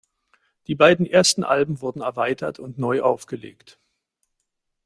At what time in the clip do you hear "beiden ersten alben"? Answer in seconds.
0.73-1.79